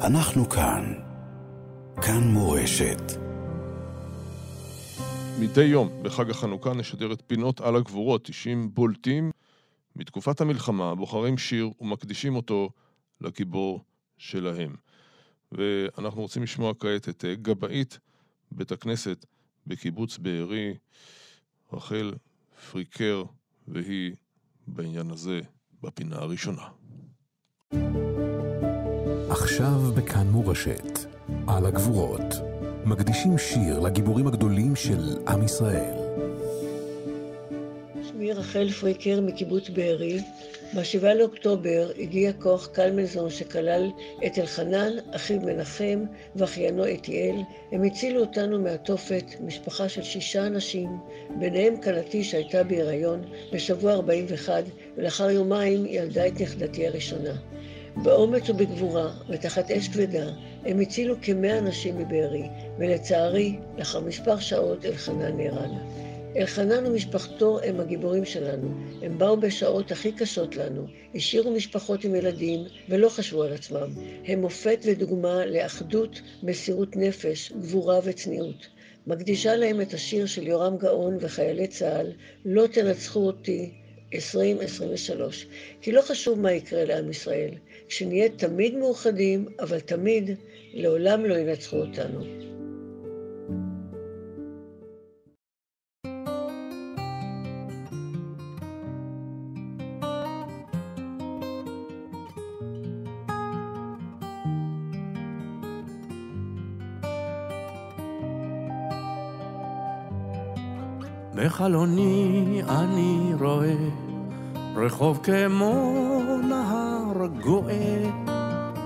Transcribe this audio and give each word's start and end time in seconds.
אנחנו 0.00 0.48
כאן. 0.48 0.94
כאן 2.02 2.22
מורשת. 2.22 3.02
מדי 5.40 5.64
יום 5.64 6.02
בחג 6.02 6.30
החנוכה 6.30 6.74
נשדר 6.74 7.12
את 7.12 7.22
פינות 7.26 7.60
על 7.60 7.76
הגבורות, 7.76 8.28
אישים 8.28 8.74
בולטים 8.74 9.30
מתקופת 9.96 10.40
המלחמה, 10.40 10.94
בוחרים 10.94 11.38
שיר 11.38 11.70
ומקדישים 11.80 12.36
אותו 12.36 12.70
לגיבור 13.20 13.84
שלהם. 14.18 14.74
ואנחנו 15.52 16.22
רוצים 16.22 16.42
לשמוע 16.42 16.72
כעת 16.80 17.08
את 17.08 17.24
גבאית 17.42 17.98
בית 18.52 18.72
הכנסת 18.72 19.26
בקיבוץ 19.66 20.18
בארי, 20.18 20.74
רחל 21.72 22.14
פריקר, 22.70 23.24
והיא 23.68 24.14
בעניין 24.66 25.10
הזה 25.10 25.40
בפינה 25.82 26.16
הראשונה. 26.16 26.68
עכשיו 29.60 29.92
בכאן 29.94 30.26
מורשת, 30.26 30.98
על 31.46 31.66
הגבורות, 31.66 32.34
מקדישים 32.84 33.38
שיר 33.38 33.80
לגיבורים 33.80 34.26
הגדולים 34.26 34.76
של 34.76 35.16
עם 35.28 35.44
ישראל. 35.44 35.94
שמי 38.08 38.32
רחל 38.32 38.70
פריקר 38.70 39.20
מקיבוץ 39.20 39.68
בארי. 39.68 40.18
ב-7 40.74 41.04
לאוקטובר 41.14 41.90
הגיע 41.98 42.32
כוח 42.32 42.66
קלמנזון 42.66 43.30
שכלל 43.30 43.90
את 44.26 44.38
אלחנן, 44.38 44.92
אחיו 45.10 45.40
מנחם 45.40 46.04
ואחיינו 46.36 46.84
אתיאל. 46.94 47.36
הם 47.72 47.82
הצילו 47.82 48.20
אותנו 48.20 48.60
מהתופת, 48.60 49.24
משפחה 49.40 49.88
של 49.88 50.02
שישה 50.02 50.46
אנשים, 50.46 50.88
ביניהם 51.38 51.80
כלתי 51.82 52.24
שהייתה 52.24 52.64
בהיריון 52.64 53.20
בשבוע 53.52 53.92
41, 53.92 54.64
ולאחר 54.96 55.30
יומיים 55.30 55.86
ילדה 55.86 56.26
את 56.26 56.40
נכדתי 56.40 56.86
הראשונה. 56.86 57.32
באומץ 57.96 58.50
ובגבורה 58.50 59.12
ותחת 59.28 59.70
אש 59.70 59.88
כבדה 59.88 60.30
הם 60.64 60.80
הצילו 60.80 61.14
כמאה 61.22 61.58
אנשים 61.58 61.98
מבארי, 61.98 62.48
ולצערי, 62.78 63.58
לאחר 63.78 64.00
מספר 64.00 64.38
שעות 64.38 64.84
אלחנן 64.84 65.36
נהרג. 65.36 65.70
אלחנן 66.36 66.86
ומשפחתו 66.86 67.60
הם 67.62 67.80
הגיבורים 67.80 68.24
שלנו. 68.24 68.68
הם 69.02 69.18
באו 69.18 69.36
בשעות 69.36 69.92
הכי 69.92 70.12
קשות 70.12 70.56
לנו, 70.56 70.86
השאירו 71.14 71.50
משפחות 71.50 72.04
עם 72.04 72.14
ילדים 72.14 72.64
ולא 72.88 73.08
חשבו 73.08 73.42
על 73.42 73.52
עצמם. 73.52 73.88
הם 74.26 74.40
מופת 74.40 74.78
ודוגמה 74.84 75.46
לאחדות, 75.46 76.20
מסירות 76.42 76.96
נפש, 76.96 77.52
גבורה 77.52 77.98
וצניעות. 78.04 78.66
מקדישה 79.06 79.56
להם 79.56 79.80
את 79.80 79.94
השיר 79.94 80.26
של 80.26 80.46
יורם 80.46 80.76
גאון 80.76 81.16
וחיילי 81.20 81.66
צה"ל, 81.66 82.12
לא 82.44 82.66
תנצחו 82.66 83.20
אותי, 83.20 83.70
2023. 84.14 85.46
כי 85.80 85.92
לא 85.92 86.02
חשוב 86.02 86.40
מה 86.40 86.52
יקרה 86.52 86.84
לעם 86.84 87.10
ישראל, 87.10 87.50
שנהיה 87.90 88.28
תמיד 88.28 88.76
מאוחדים, 88.76 89.46
אבל 89.60 89.80
תמיד, 89.80 90.30
לעולם 90.74 91.24
לא 91.24 91.34
ינצחו 91.34 91.76
אותנו. 91.76 92.24
בחלוני 111.34 112.62
אני 112.68 113.34
רואה 113.40 114.09
רחוב 114.76 115.20
כמו 115.22 115.92
נהר 116.48 117.26
גואה, 117.44 118.10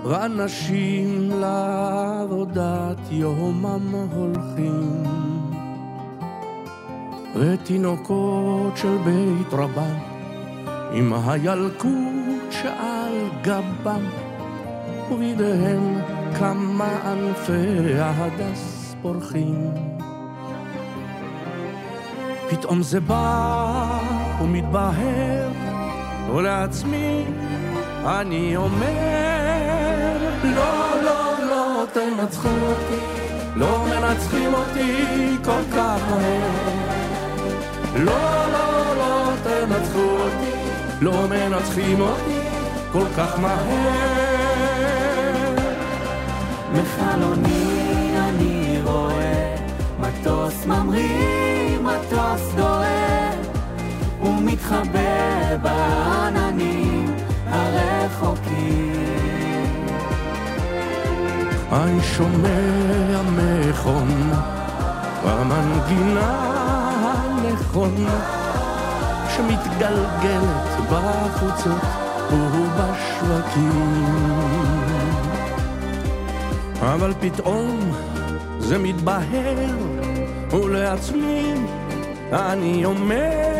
ואנשים 0.04 1.30
לעבודת 1.40 2.98
יומם 3.10 3.94
הולכים. 4.12 5.02
ותינוקות 7.36 8.76
של 8.76 8.98
בית 9.04 9.52
רבם, 9.52 9.98
עם 10.92 11.12
הילקוט 11.12 12.50
שעל 12.50 13.28
גבם, 13.42 14.04
ובידיהם 15.10 16.00
כמה 16.38 17.12
ענפי 17.12 17.98
ההדס 17.98 18.94
פורחים. 19.02 19.70
פתאום 22.50 22.82
זה 22.82 23.00
בא 23.00 23.98
ומתבהר, 24.42 25.63
ולעצמי 26.34 27.24
אני 28.06 28.56
אומר, 28.56 28.86
לא, 30.44 31.02
לא, 31.02 31.34
לא 31.50 31.84
תנצחו 31.92 32.48
אותי, 32.48 33.00
לא 33.56 33.84
מנצחים 33.84 34.54
אותי 34.54 35.36
כל 35.44 35.62
כך 35.76 36.00
מהר. 36.10 36.50
לא, 37.96 38.46
לא, 38.52 38.96
לא 38.96 39.30
תנצחו 39.42 40.00
אותי, 40.00 40.50
לא 41.00 41.28
מנצחים 41.28 42.00
אותי 42.00 42.40
כל 42.92 43.06
כך 43.16 43.38
מהר. 43.38 44.34
מחלוני 46.72 48.14
אני 48.18 48.80
רואה 48.84 49.56
מטוס 50.00 50.66
ממריא, 50.66 51.78
מטוס 51.78 52.54
דוהר, 52.56 53.34
ומתחבא 54.22 55.13
בעננים 55.62 57.16
הרחוקים. 57.46 58.94
אני 61.72 62.02
שומע 62.02 63.22
מכון 63.22 64.32
במנגינה 65.24 66.54
הנכונה 67.04 68.20
שמתגלגלת 69.36 70.90
בחוצות 70.90 71.82
ובשווקים. 72.32 74.04
אבל 76.80 77.12
פתאום 77.20 77.92
זה 78.58 78.78
מתבהר, 78.78 79.74
ולעצמי 80.50 81.54
אני 82.32 82.84
אומר, 82.84 83.53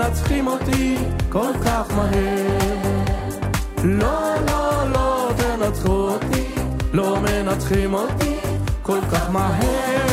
מנצחים 0.00 0.46
אותי 0.46 0.96
כל 1.28 1.52
כך 1.64 1.90
מהר. 1.96 2.58
לא, 3.84 4.34
לא, 4.46 4.90
לא 4.92 5.30
תנצחו 5.36 5.92
אותי, 5.92 6.46
לא 6.92 7.16
מנצחים 7.20 7.94
אותי 7.94 8.36
כל 8.82 9.00
כך 9.12 9.30
מהר. 9.30 10.06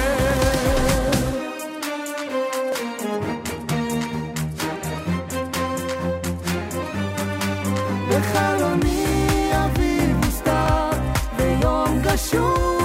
בחלוני 8.09 9.51
אביב 9.65 10.17
נסתר, 10.25 10.89
ויום 11.37 11.99
גשום 12.03 12.76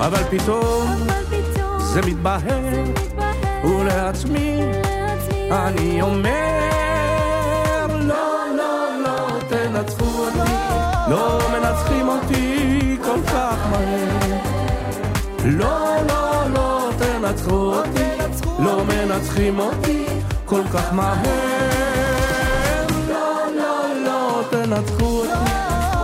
אבל 0.00 0.22
פתאום 0.30 0.88
זה 1.78 2.00
מתבהר, 2.06 2.84
ולעצמי 3.64 4.60
לעצמי 4.60 4.78
אני 5.50 6.02
אומר, 6.02 7.86
לא, 7.90 8.38
לא, 8.56 8.88
לא 9.04 9.38
תנצחו 9.48 10.04
אותי, 10.04 10.52
לא 11.10 11.38
מנצחים 11.52 12.08
אותי 12.08 12.96
כל 13.04 13.20
כך 13.26 13.56
מהר. 13.70 14.38
לא, 15.44 15.96
לא, 16.08 16.42
לא 16.54 16.90
תנצחו 16.98 17.74
אותי, 17.74 18.04
לא 18.58 18.84
מנצחים 18.84 19.58
אותי 19.58 20.06
כל 20.44 20.62
כך 20.74 20.92
מהר. 20.92 21.24
לא, 23.08 23.46
לא, 23.56 24.04
לא 24.04 24.42
תנצחו 24.50 25.04
אותי, 25.04 25.52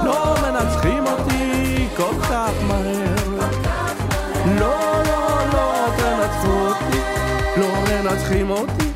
לא. 0.04 0.34
מנצחים 0.42 1.06
אותי 1.06 1.88
כל 1.96 2.14
כך 2.22 2.52
מהר. 2.68 3.03
מנצחים 8.04 8.50
אותי 8.50 8.92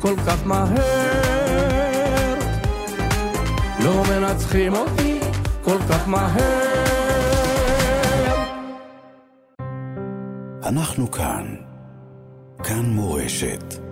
כל 0.00 0.14
כך 0.26 0.46
מהר. 0.46 2.38
לא 3.84 4.02
מנצחים 4.08 4.74
אותי 4.74 5.20
כל 5.64 5.78
כך 5.90 6.08
מהר. 6.08 6.40
אנחנו 10.62 11.10
כאן. 11.10 11.54
כאן 12.64 12.84
מורשת. 12.84 13.89